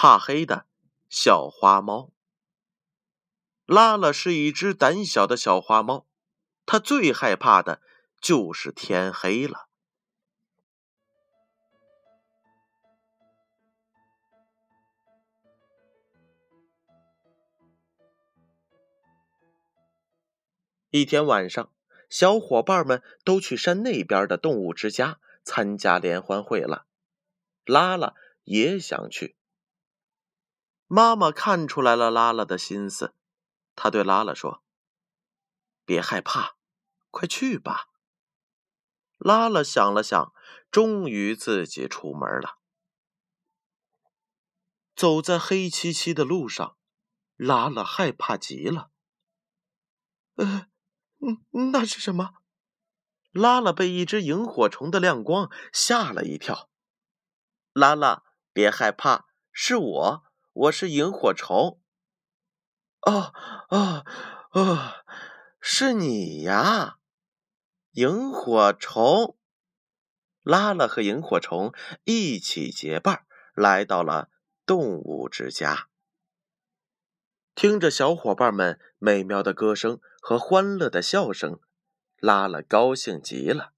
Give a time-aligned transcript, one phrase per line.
[0.00, 0.64] 怕黑的
[1.08, 2.12] 小花猫。
[3.66, 6.06] 拉拉是一只胆小的小花猫，
[6.64, 7.82] 它最害怕的
[8.20, 9.66] 就是天黑了。
[20.90, 21.72] 一天晚上，
[22.08, 26.86] 小伙伴们都去山那边的动物之家参加联欢会了。
[27.64, 29.34] 拉拉也想去。
[30.88, 33.14] 妈妈看出来了拉拉的心思，
[33.76, 34.64] 她对拉拉说
[35.86, 36.56] ：“别害怕，
[37.10, 37.88] 快去吧。”
[39.18, 40.34] 拉拉想了想，
[40.70, 42.58] 终于自己出门了。
[44.96, 46.76] 走在黑漆漆的路上，
[47.36, 48.90] 拉拉害怕极了。
[50.34, 50.66] 呃。
[51.20, 52.34] 嗯，那是什么？
[53.32, 56.70] 拉拉被一只萤火虫的亮光吓了一跳。
[57.72, 60.24] 拉拉，别害怕，是我，
[60.58, 61.80] 我是萤火虫。
[63.02, 63.32] 哦
[63.68, 64.04] 哦
[64.50, 65.04] 哦，
[65.60, 66.98] 是你呀，
[67.92, 69.38] 萤火虫。
[70.42, 74.30] 拉拉和萤火虫一起结伴来到了
[74.66, 75.88] 动物之家。
[77.54, 81.60] 听着小伙伴们美妙的歌声和欢乐的笑声，
[82.16, 83.74] 拉拉高兴极了。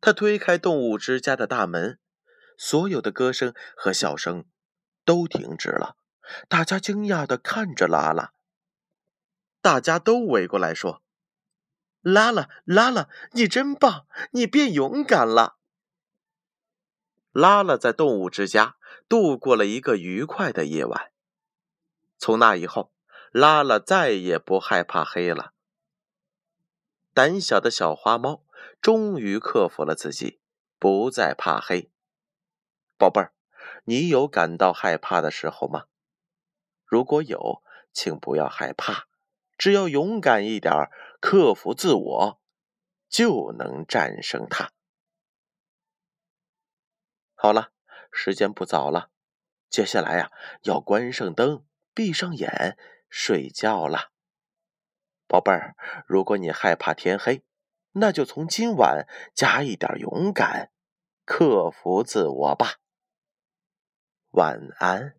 [0.00, 2.00] 他推开动物之家的大门，
[2.58, 4.44] 所有的歌声和笑声
[5.04, 5.96] 都停止了。
[6.48, 8.32] 大家惊讶的看着拉拉，
[9.60, 11.02] 大家都围过来说
[12.02, 15.58] ：“拉拉，拉拉，你真棒，你变勇敢了。”
[17.32, 18.76] 拉拉在动物之家
[19.08, 21.12] 度过了一个愉快的夜晚。
[22.18, 22.92] 从那以后。
[23.32, 25.52] 拉拉再也不害怕黑了。
[27.12, 28.46] 胆小的小花猫
[28.80, 30.40] 终于克服了自己，
[30.78, 31.90] 不再怕黑。
[32.96, 33.34] 宝贝儿，
[33.84, 35.84] 你有感到害怕的时候吗？
[36.86, 39.06] 如果有，请不要害怕，
[39.58, 40.72] 只要勇敢一点，
[41.20, 42.40] 克服自我，
[43.08, 44.72] 就能战胜它。
[47.34, 47.72] 好了，
[48.10, 49.10] 时间不早了，
[49.68, 50.30] 接下来呀，
[50.62, 52.78] 要关上灯，闭上眼。
[53.08, 54.10] 睡觉了，
[55.28, 55.76] 宝贝儿。
[56.06, 57.44] 如果你害怕天黑，
[57.92, 60.72] 那就从今晚加一点勇敢，
[61.24, 62.74] 克服自我吧。
[64.32, 65.15] 晚安。